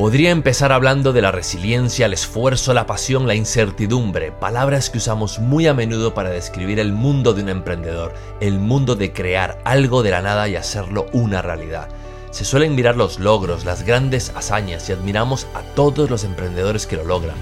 [0.00, 5.40] Podría empezar hablando de la resiliencia, el esfuerzo, la pasión, la incertidumbre, palabras que usamos
[5.40, 10.02] muy a menudo para describir el mundo de un emprendedor, el mundo de crear algo
[10.02, 11.88] de la nada y hacerlo una realidad.
[12.30, 16.96] Se suelen mirar los logros, las grandes hazañas y admiramos a todos los emprendedores que
[16.96, 17.36] lo logran,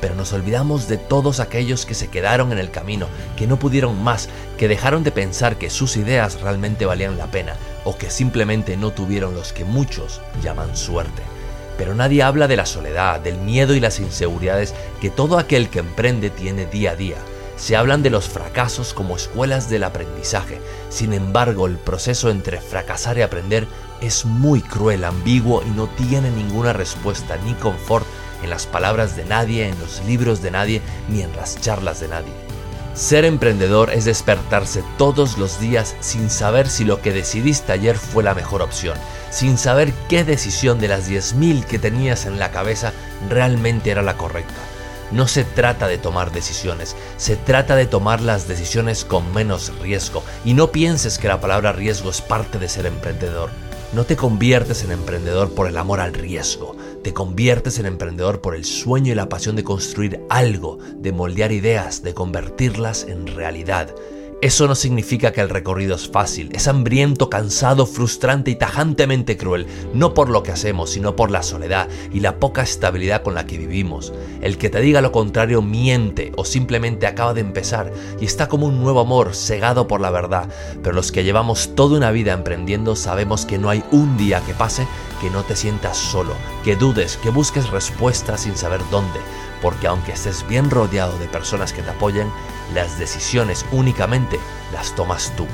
[0.00, 4.00] pero nos olvidamos de todos aquellos que se quedaron en el camino, que no pudieron
[4.04, 8.76] más, que dejaron de pensar que sus ideas realmente valían la pena o que simplemente
[8.76, 11.24] no tuvieron los que muchos llaman suerte.
[11.76, 15.80] Pero nadie habla de la soledad, del miedo y las inseguridades que todo aquel que
[15.80, 17.16] emprende tiene día a día.
[17.56, 20.60] Se hablan de los fracasos como escuelas del aprendizaje.
[20.88, 23.66] Sin embargo, el proceso entre fracasar y aprender
[24.00, 28.06] es muy cruel, ambiguo y no tiene ninguna respuesta ni confort
[28.42, 32.08] en las palabras de nadie, en los libros de nadie, ni en las charlas de
[32.08, 32.53] nadie.
[32.94, 38.22] Ser emprendedor es despertarse todos los días sin saber si lo que decidiste ayer fue
[38.22, 38.96] la mejor opción,
[39.30, 42.92] sin saber qué decisión de las 10.000 que tenías en la cabeza
[43.28, 44.54] realmente era la correcta.
[45.10, 50.22] No se trata de tomar decisiones, se trata de tomar las decisiones con menos riesgo.
[50.44, 53.50] Y no pienses que la palabra riesgo es parte de ser emprendedor.
[53.94, 58.56] No te conviertes en emprendedor por el amor al riesgo, te conviertes en emprendedor por
[58.56, 63.94] el sueño y la pasión de construir algo, de moldear ideas, de convertirlas en realidad.
[64.44, 69.66] Eso no significa que el recorrido es fácil, es hambriento, cansado, frustrante y tajantemente cruel,
[69.94, 73.46] no por lo que hacemos, sino por la soledad y la poca estabilidad con la
[73.46, 74.12] que vivimos.
[74.42, 78.66] El que te diga lo contrario miente o simplemente acaba de empezar y está como
[78.66, 80.50] un nuevo amor cegado por la verdad,
[80.82, 84.52] pero los que llevamos toda una vida emprendiendo sabemos que no hay un día que
[84.52, 84.86] pase
[85.24, 89.20] que no te sientas solo, que dudes, que busques respuestas sin saber dónde,
[89.62, 92.30] porque aunque estés bien rodeado de personas que te apoyen,
[92.74, 94.38] las decisiones únicamente
[94.70, 95.46] las tomas tú.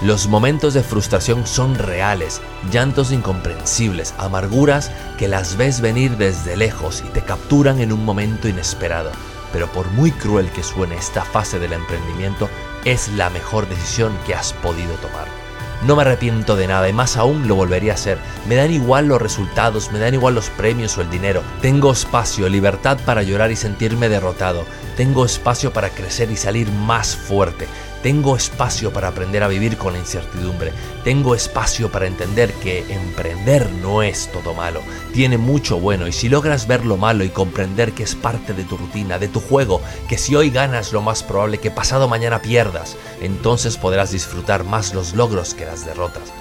[0.00, 2.40] Los momentos de frustración son reales,
[2.72, 8.48] llantos incomprensibles, amarguras que las ves venir desde lejos y te capturan en un momento
[8.48, 9.10] inesperado.
[9.52, 12.48] Pero por muy cruel que suene esta fase del emprendimiento,
[12.86, 15.45] es la mejor decisión que has podido tomar.
[15.82, 18.18] No me arrepiento de nada y más aún lo volvería a hacer.
[18.48, 21.42] Me dan igual los resultados, me dan igual los premios o el dinero.
[21.60, 24.64] Tengo espacio, libertad para llorar y sentirme derrotado.
[24.96, 27.66] Tengo espacio para crecer y salir más fuerte.
[28.06, 30.72] Tengo espacio para aprender a vivir con la incertidumbre.
[31.02, 34.80] Tengo espacio para entender que emprender no es todo malo.
[35.12, 38.62] Tiene mucho bueno y si logras ver lo malo y comprender que es parte de
[38.62, 42.42] tu rutina, de tu juego, que si hoy ganas lo más probable que pasado mañana
[42.42, 46.32] pierdas, entonces podrás disfrutar más los logros que las derrotas.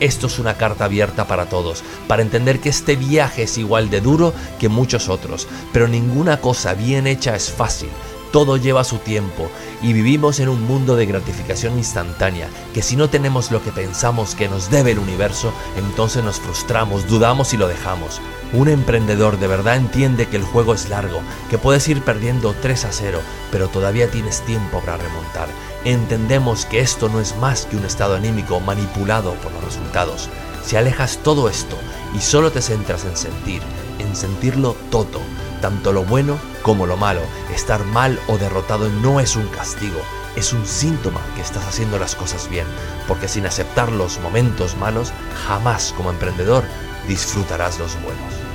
[0.00, 4.02] Esto es una carta abierta para todos, para entender que este viaje es igual de
[4.02, 7.88] duro que muchos otros, pero ninguna cosa bien hecha es fácil.
[8.36, 13.08] Todo lleva su tiempo y vivimos en un mundo de gratificación instantánea, que si no
[13.08, 17.66] tenemos lo que pensamos que nos debe el universo, entonces nos frustramos, dudamos y lo
[17.66, 18.20] dejamos.
[18.52, 22.84] Un emprendedor de verdad entiende que el juego es largo, que puedes ir perdiendo 3
[22.84, 23.20] a 0,
[23.50, 25.48] pero todavía tienes tiempo para remontar.
[25.86, 30.28] Entendemos que esto no es más que un estado anímico manipulado por los resultados.
[30.62, 31.78] Si alejas todo esto
[32.14, 33.62] y solo te centras en sentir,
[33.98, 35.22] en sentirlo todo,
[35.66, 37.22] tanto lo bueno como lo malo,
[37.52, 40.00] estar mal o derrotado no es un castigo,
[40.36, 42.68] es un síntoma que estás haciendo las cosas bien,
[43.08, 45.12] porque sin aceptar los momentos malos,
[45.48, 46.62] jamás como emprendedor
[47.08, 48.45] disfrutarás los buenos.